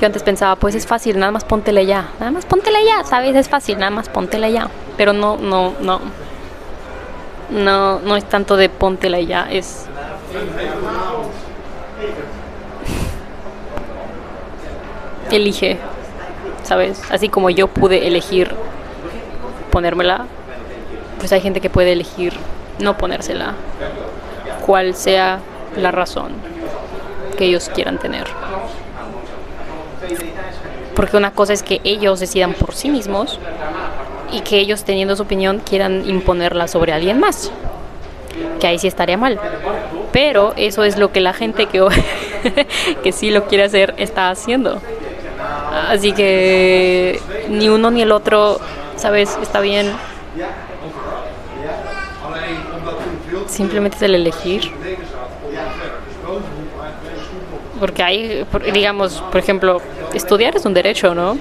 [0.00, 3.34] Yo antes pensaba, pues es fácil, nada más póntele ya, nada más póntele ya, ¿sabes?
[3.34, 4.68] Es fácil, nada más póntele ya.
[4.96, 6.00] Pero no, no, no.
[7.50, 9.86] No, no es tanto de póntela ya, es
[15.30, 15.78] elige,
[16.62, 17.02] ¿sabes?
[17.10, 18.54] Así como yo pude elegir
[19.70, 20.26] ponérmela,
[21.18, 22.34] pues hay gente que puede elegir
[22.80, 23.54] no ponérsela,
[24.64, 25.40] cual sea
[25.76, 26.32] la razón
[27.36, 28.26] que ellos quieran tener.
[30.98, 33.38] Porque una cosa es que ellos decidan por sí mismos
[34.32, 37.52] y que ellos teniendo su opinión quieran imponerla sobre alguien más.
[38.58, 39.38] Que ahí sí estaría mal.
[40.10, 41.86] Pero eso es lo que la gente que,
[43.04, 44.80] que sí lo quiere hacer está haciendo.
[45.88, 48.58] Así que ni uno ni el otro,
[48.96, 49.38] ¿sabes?
[49.40, 49.92] Está bien.
[53.46, 54.72] Simplemente es el elegir.
[57.78, 59.80] Porque hay, digamos, por ejemplo,
[60.14, 61.36] estudiar es un derecho, ¿no?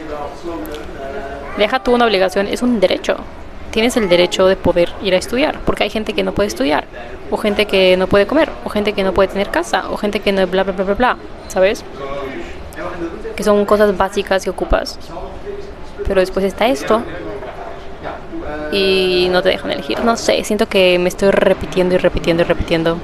[1.58, 3.18] Deja tú una obligación, es un derecho.
[3.72, 6.86] Tienes el derecho de poder ir a estudiar, porque hay gente que no puede estudiar,
[7.32, 10.20] o gente que no puede comer, o gente que no puede tener casa, o gente
[10.20, 11.84] que no bla bla bla bla bla, ¿sabes?
[13.36, 14.98] Que son cosas básicas que ocupas.
[16.08, 17.04] Pero después está esto
[18.72, 20.00] y no te dejan elegir.
[20.04, 22.98] No sé, siento que me estoy repitiendo y repitiendo y repitiendo.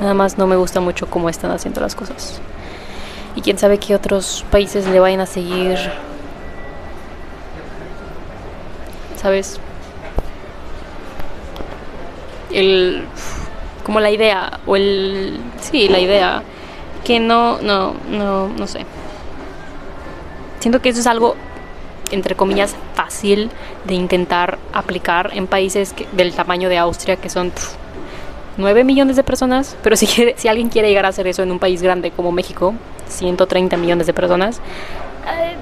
[0.00, 2.40] Nada más no me gusta mucho cómo están haciendo las cosas.
[3.36, 5.78] Y quién sabe qué otros países le vayan a seguir.
[9.16, 9.58] ¿Sabes?
[12.52, 13.04] El.
[13.84, 15.40] Como la idea, o el.
[15.60, 16.42] Sí, la idea.
[17.04, 18.86] Que no, no, no, no sé.
[20.60, 21.36] Siento que eso es algo,
[22.10, 23.50] entre comillas, fácil
[23.84, 27.52] de intentar aplicar en países del tamaño de Austria, que son
[28.56, 29.76] 9 millones de personas.
[29.82, 32.32] Pero si, quiere- si alguien quiere llegar a hacer eso en un país grande como
[32.32, 32.74] México,
[33.08, 34.58] 130 millones de personas,
[35.26, 35.54] eh,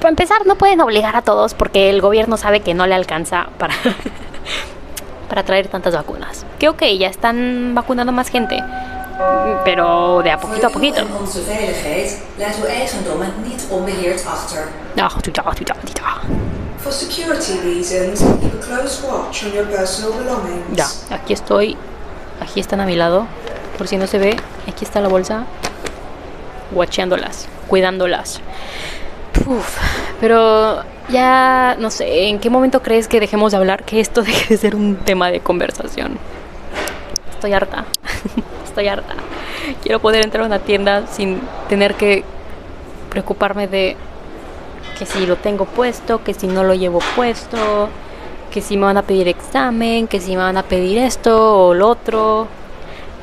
[0.00, 3.48] para empezar, no pueden obligar a todos porque el gobierno sabe que no le alcanza
[3.58, 3.74] para,
[5.28, 6.44] para traer tantas vacunas.
[6.58, 8.62] Que ok, ya están vacunando más gente,
[9.64, 11.00] pero de a poquito a poquito.
[15.00, 16.02] Ah, tuta, tuta, tuta.
[16.78, 20.64] For security reasons, keep a close watch on your personal belongings.
[20.76, 21.76] Ya, aquí estoy.
[22.40, 23.26] Aquí están a mi lado.
[23.76, 24.36] Por si no se ve,
[24.68, 25.44] aquí está la bolsa.
[26.72, 28.40] Guacheándolas, cuidándolas.
[29.46, 29.78] Uf,
[30.20, 33.84] pero ya no sé, ¿en qué momento crees que dejemos de hablar?
[33.84, 36.18] Que esto deje de ser un tema de conversación.
[37.30, 37.84] Estoy harta.
[38.64, 39.14] Estoy harta.
[39.82, 42.24] Quiero poder entrar a una tienda sin tener que
[43.10, 43.96] preocuparme de
[44.98, 47.88] que si lo tengo puesto, que si no lo llevo puesto,
[48.50, 51.74] que si me van a pedir examen, que si me van a pedir esto o
[51.74, 52.46] lo otro.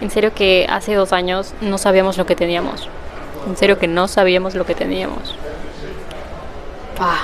[0.02, 2.90] En serio que hace dos años no sabíamos lo que teníamos.
[3.48, 5.36] En serio que no sabíamos lo que teníamos.
[6.98, 7.18] Pah.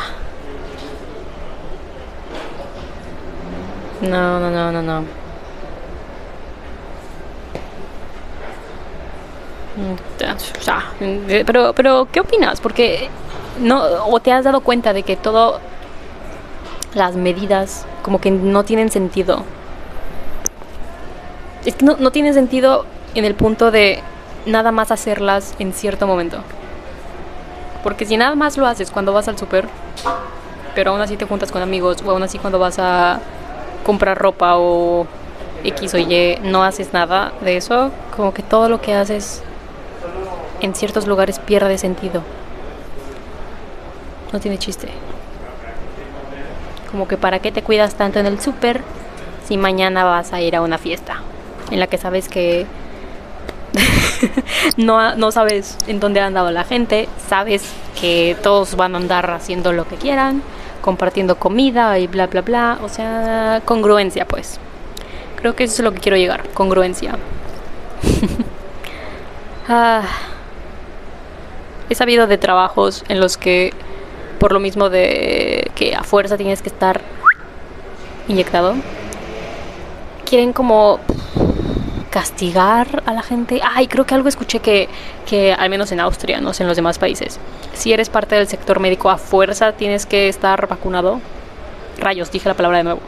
[4.01, 5.21] No, no, no, no, no.
[11.27, 12.59] Pero, pero, ¿qué opinas?
[12.59, 13.09] Porque
[13.59, 15.59] no, o te has dado cuenta de que todo
[16.93, 19.43] las medidas como que no tienen sentido.
[21.65, 22.85] Es que no, no tiene sentido
[23.15, 24.01] en el punto de
[24.45, 26.39] nada más hacerlas en cierto momento.
[27.83, 29.67] Porque si nada más lo haces cuando vas al súper,
[30.75, 33.19] pero aún así te juntas con amigos, o aún así cuando vas a
[33.85, 35.07] comprar ropa o
[35.63, 39.43] X o Y, no haces nada de eso, como que todo lo que haces
[40.61, 42.21] en ciertos lugares pierde sentido.
[44.31, 44.89] No tiene chiste.
[46.91, 48.81] Como que para qué te cuidas tanto en el súper
[49.47, 51.21] si mañana vas a ir a una fiesta
[51.71, 52.65] en la que sabes que
[54.77, 59.31] no, no sabes en dónde ha andado la gente, sabes que todos van a andar
[59.31, 60.43] haciendo lo que quieran,
[60.81, 64.59] compartiendo comida y bla bla bla, o sea, congruencia pues.
[65.37, 67.17] Creo que eso es lo que quiero llegar, congruencia.
[69.73, 70.01] Ah,
[71.87, 73.71] he sabido de trabajos en los que
[74.39, 77.01] por lo mismo de que a fuerza tienes que estar
[78.27, 78.75] inyectado,
[80.29, 80.99] quieren como
[82.11, 83.61] castigar a la gente.
[83.63, 84.89] Ay, creo que algo escuché que,
[85.25, 87.39] que al menos en Austria, no sé en los demás países,
[87.73, 91.19] si eres parte del sector médico a fuerza tienes que estar vacunado.
[91.97, 92.99] Rayos, dije la palabra de nuevo.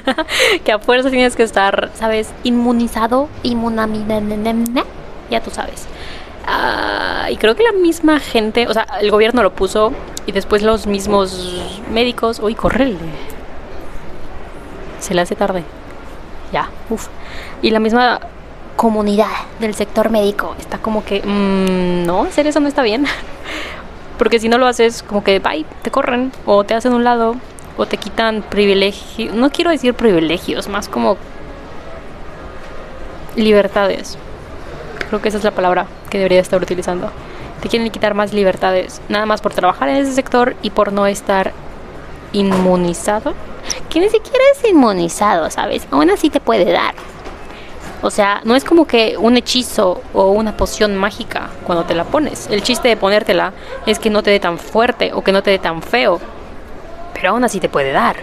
[0.64, 2.30] que a fuerza tienes que estar, ¿sabes?
[2.44, 4.84] Inmunizado, inmunamina,
[5.30, 5.86] ya tú sabes.
[6.46, 9.92] Ah, y creo que la misma gente, o sea, el gobierno lo puso
[10.26, 11.60] y después los mismos
[11.92, 12.38] médicos.
[12.38, 12.96] Uy, correle.
[15.00, 15.64] Se le hace tarde.
[16.52, 17.08] Ya, uff.
[17.62, 18.20] Y la misma
[18.76, 19.26] comunidad
[19.58, 23.06] del sector médico está como que, mm, no, hacer eso no está bien.
[24.18, 27.34] Porque si no lo haces, como que, bye, te corren o te hacen un lado
[27.76, 29.34] o te quitan privilegios.
[29.34, 31.16] No quiero decir privilegios, más como
[33.34, 34.16] libertades.
[35.08, 37.10] Creo que esa es la palabra que debería estar utilizando.
[37.60, 41.06] Te quieren quitar más libertades, nada más por trabajar en ese sector y por no
[41.06, 41.52] estar
[42.32, 43.34] inmunizado.
[43.90, 45.86] Que ni siquiera es inmunizado, ¿sabes?
[45.90, 46.94] Aún así te puede dar.
[48.02, 52.04] O sea, no es como que un hechizo o una poción mágica cuando te la
[52.04, 52.46] pones.
[52.50, 53.52] El chiste de ponértela
[53.86, 56.20] es que no te dé tan fuerte o que no te dé tan feo.
[57.14, 58.16] Pero aún así te puede dar.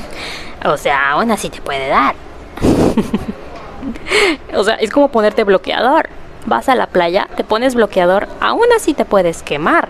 [0.64, 2.14] o sea, aún así te puede dar.
[4.54, 6.08] o sea, es como ponerte bloqueador.
[6.46, 9.88] Vas a la playa, te pones bloqueador, aún así te puedes quemar.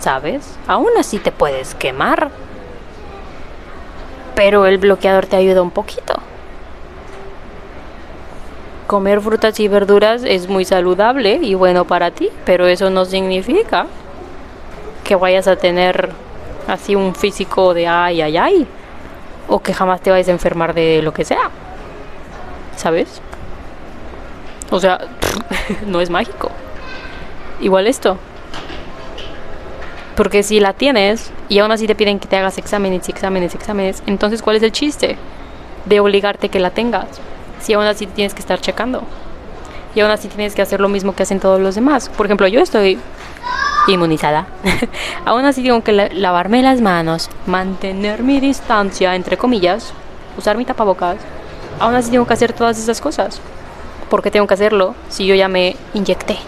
[0.00, 0.56] ¿Sabes?
[0.66, 2.30] Aún así te puedes quemar.
[4.34, 6.14] Pero el bloqueador te ayuda un poquito.
[8.86, 13.86] Comer frutas y verduras es muy saludable y bueno para ti, pero eso no significa
[15.02, 16.10] que vayas a tener
[16.68, 18.66] así un físico de ay, ay, ay,
[19.48, 21.50] o que jamás te vayas a enfermar de lo que sea.
[22.76, 23.20] ¿Sabes?
[24.70, 25.00] O sea,
[25.86, 26.50] no es mágico.
[27.60, 28.18] Igual esto.
[30.16, 33.54] Porque si la tienes y aún así te piden que te hagas exámenes y exámenes
[33.54, 35.16] y exámenes, entonces ¿cuál es el chiste
[35.84, 37.06] de obligarte que la tengas?
[37.60, 39.02] Si aún así tienes que estar checando.
[39.94, 42.10] Y aún así tienes que hacer lo mismo que hacen todos los demás.
[42.10, 42.98] Por ejemplo, yo estoy
[43.88, 44.46] inmunizada.
[45.24, 49.92] aún así tengo que lavarme las manos, mantener mi distancia, entre comillas,
[50.36, 51.16] usar mi tapabocas.
[51.78, 53.40] Aún así tengo que hacer todas esas cosas.
[54.10, 56.38] ¿Por qué tengo que hacerlo si yo ya me inyecté?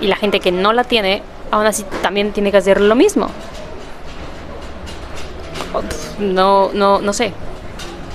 [0.00, 3.28] Y la gente que no la tiene, aún así también tiene que hacer lo mismo.
[6.18, 7.32] No, no, no sé.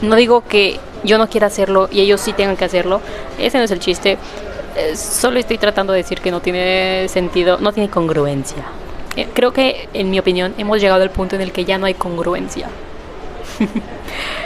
[0.02, 3.02] No digo que yo no quiera hacerlo y ellos sí tengan que hacerlo.
[3.38, 4.18] Ese no es el chiste.
[4.76, 8.64] Eh, solo estoy tratando de decir que no tiene sentido, no tiene congruencia.
[9.16, 11.86] Eh, creo que, en mi opinión, hemos llegado al punto en el que ya no
[11.86, 12.68] hay congruencia.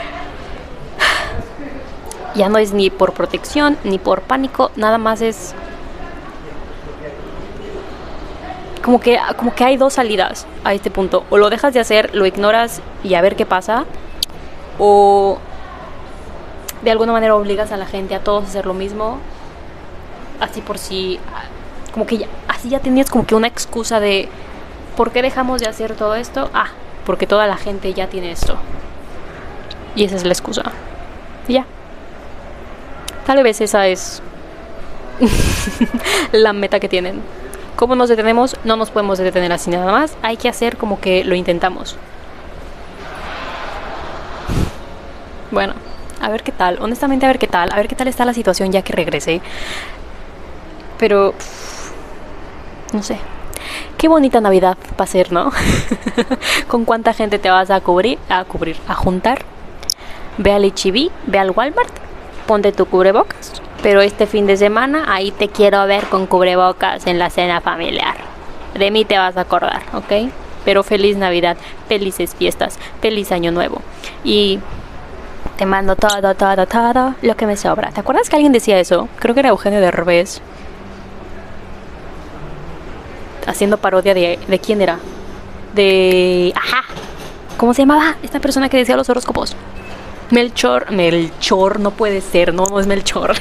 [2.38, 5.54] ya no es ni por protección ni por pánico, nada más es
[8.82, 12.14] como que como que hay dos salidas a este punto, o lo dejas de hacer,
[12.14, 13.84] lo ignoras y a ver qué pasa,
[14.78, 15.38] o
[16.82, 19.18] de alguna manera obligas a la gente a todos a hacer lo mismo,
[20.40, 21.18] así por si
[21.92, 24.28] como que ya, así ya tenías como que una excusa de
[24.96, 26.48] ¿por qué dejamos de hacer todo esto?
[26.54, 26.68] Ah,
[27.04, 28.56] porque toda la gente ya tiene esto.
[29.96, 30.62] Y esa es la excusa.
[31.48, 31.66] Y ya.
[33.28, 34.22] Tal vez esa es
[36.32, 37.20] la meta que tienen.
[37.76, 38.56] ¿Cómo nos detenemos?
[38.64, 40.16] No nos podemos detener así nada más.
[40.22, 41.98] Hay que hacer como que lo intentamos.
[45.50, 45.74] Bueno,
[46.22, 46.78] a ver qué tal.
[46.80, 47.68] Honestamente, a ver qué tal.
[47.70, 49.42] A ver qué tal está la situación ya que regrese.
[50.96, 51.34] Pero...
[52.94, 53.18] No sé.
[53.98, 55.52] Qué bonita Navidad va a ser, ¿no?
[56.66, 58.18] ¿Con cuánta gente te vas a cubrir?
[58.30, 59.42] A cubrir, a juntar.
[60.38, 62.07] Ve al HB, ve al Walmart
[62.48, 63.62] ponte tu cubrebocas.
[63.82, 68.16] Pero este fin de semana ahí te quiero ver con cubrebocas en la cena familiar.
[68.74, 70.32] De mí te vas a acordar, ¿ok?
[70.64, 71.56] Pero feliz Navidad,
[71.88, 73.82] felices fiestas, feliz Año Nuevo.
[74.24, 74.58] Y
[75.56, 77.90] te mando todo, todo, todo lo que me sobra.
[77.90, 79.08] ¿Te acuerdas que alguien decía eso?
[79.20, 80.40] Creo que era Eugenio de Revés.
[83.46, 84.98] Haciendo parodia de, de quién era.
[85.74, 86.52] De...
[86.56, 86.82] Ajá.
[87.56, 88.16] ¿Cómo se llamaba?
[88.22, 89.54] Esta persona que decía los horóscopos.
[90.30, 93.34] Melchor, Melchor, no puede ser, no, no es Melchor.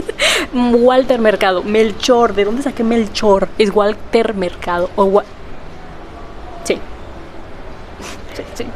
[0.54, 3.48] Walter Mercado, Melchor, ¿de dónde saqué Melchor?
[3.58, 4.90] Es Walter Mercado.
[4.96, 5.22] O
[6.64, 6.78] sí.
[8.34, 8.66] sí, sí.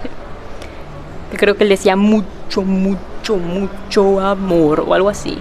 [1.37, 5.39] Creo que él decía mucho, mucho, mucho amor o algo así.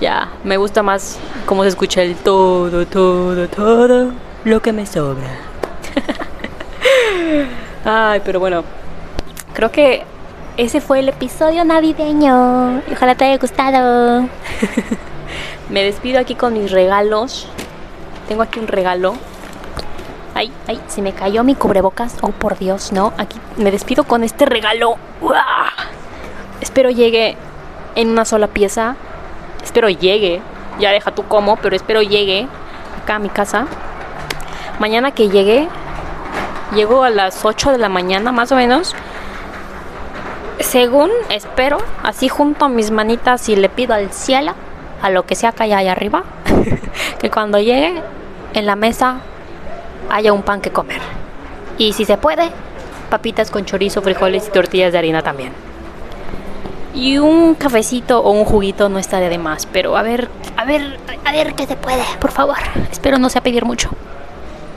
[0.00, 4.12] Ya, me gusta más cómo se escucha el todo, todo, todo
[4.44, 5.38] lo que me sobra.
[7.84, 8.64] Ay, pero bueno,
[9.54, 10.04] creo que
[10.56, 12.82] ese fue el episodio navideño.
[12.90, 14.26] Ojalá te haya gustado.
[15.68, 17.46] me despido aquí con mis regalos.
[18.28, 19.14] Tengo aquí un regalo.
[20.34, 22.16] Ay, ay, se me cayó mi cubrebocas.
[22.22, 23.12] Oh, por Dios, no.
[23.18, 24.96] Aquí me despido con este regalo.
[26.60, 27.36] Espero llegue
[27.94, 28.96] en una sola pieza.
[29.62, 30.40] Espero llegue.
[30.78, 32.48] Ya deja tú cómo, pero espero llegue
[33.02, 33.66] acá a mi casa.
[34.78, 35.68] Mañana que llegue,
[36.74, 38.94] llego a las 8 de la mañana más o menos
[40.60, 44.54] según espero, así junto a mis manitas y le pido al cielo
[45.02, 46.24] a lo que sea que haya ahí arriba,
[47.18, 48.00] que cuando llegue
[48.54, 49.18] en la mesa
[50.10, 51.00] haya un pan que comer.
[51.78, 52.50] Y si se puede,
[53.10, 55.52] papitas con chorizo, frijoles y tortillas de harina también.
[56.94, 60.98] Y un cafecito o un juguito no estaría de más, pero a ver, a ver,
[61.26, 62.56] a ver qué se puede, por favor.
[62.90, 63.90] Espero no sea pedir mucho.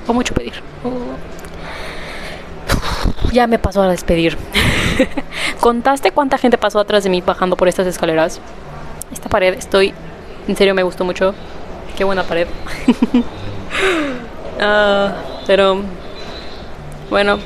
[0.06, 0.62] O mucho pedir.
[0.84, 0.90] O-
[3.32, 4.38] Ya me pasó a despedir.
[5.60, 8.40] ¿Contaste cuánta gente pasó atrás de mí bajando por estas escaleras?
[9.12, 9.94] Esta pared, estoy.
[10.48, 11.34] En serio, me gustó mucho.
[11.98, 12.48] Qué buena pared.
[14.62, 15.14] Ah,
[15.48, 15.84] pero.
[17.10, 17.40] Bueno.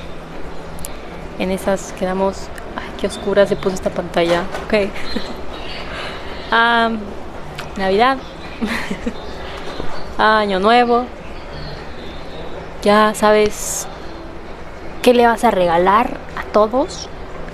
[1.37, 2.47] En esas quedamos.
[2.75, 4.43] Ay, qué oscura se puso esta pantalla.
[4.65, 4.73] Ok.
[6.51, 6.89] Ah,
[7.77, 8.17] Navidad.
[10.17, 11.05] Año nuevo.
[12.81, 13.87] Ya sabes
[15.03, 17.09] ¿Qué le vas a regalar a todos?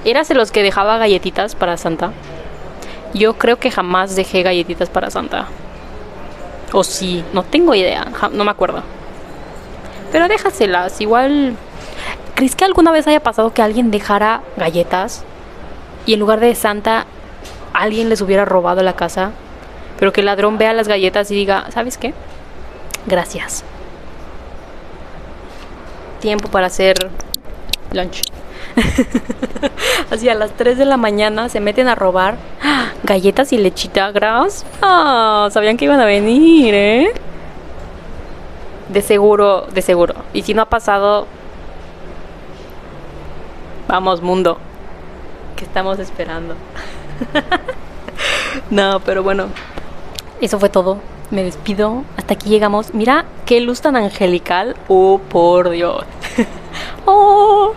[0.06, 2.12] ¿Eras de los que dejaba galletitas para Santa?
[3.14, 5.48] Yo creo que jamás dejé galletitas para Santa.
[6.72, 8.84] O sí, no tengo idea, no me acuerdo.
[10.12, 11.56] Pero déjaselas, igual...
[12.36, 15.26] ¿Crees que alguna vez haya pasado que alguien dejara galletas
[16.06, 17.06] y en lugar de Santa
[17.74, 19.32] alguien les hubiera robado la casa?
[20.00, 22.14] Pero que el ladrón vea las galletas y diga, ¿sabes qué?
[23.08, 23.66] Gracias.
[26.22, 27.10] Tiempo para hacer
[27.92, 28.22] lunch.
[30.12, 32.38] Así a las 3 de la mañana se meten a robar
[33.04, 34.66] galletas y lechita gras.
[34.82, 37.14] Ah, sabían que iban a venir, ¿eh?
[38.90, 40.16] De seguro, de seguro.
[40.34, 41.28] Y si no ha pasado,
[43.88, 44.58] vamos mundo,
[45.56, 46.56] que estamos esperando.
[48.70, 49.48] no, pero bueno,
[50.42, 50.98] eso fue todo.
[51.32, 52.04] Me despido.
[52.18, 52.94] Hasta aquí llegamos.
[52.96, 54.76] Mira qué luz tan angelical.
[54.88, 56.04] Oh, por Dios.
[57.06, 57.74] oh.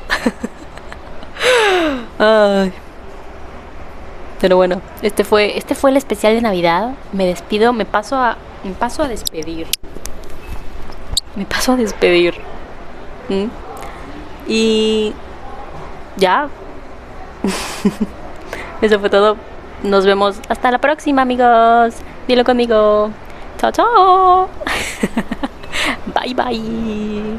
[2.19, 2.73] Ay.
[4.41, 6.95] Pero bueno, este fue este fue el especial de Navidad.
[7.13, 9.67] Me despido, me paso a me paso a despedir.
[11.37, 12.35] Me paso a despedir.
[13.29, 13.47] ¿Mm?
[14.49, 15.13] Y
[16.17, 16.49] ya.
[18.81, 19.37] Eso fue todo.
[19.83, 21.95] Nos vemos hasta la próxima, amigos.
[22.29, 23.11] Dilo conmigo.
[23.59, 24.49] Chao, chao.
[26.15, 27.39] bye, bye.